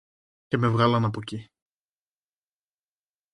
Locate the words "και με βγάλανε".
0.47-1.05